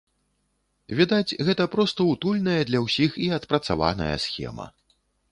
[0.99, 4.65] Відаць, гэта проста утульная для ўсіх і адпрацаваная схема.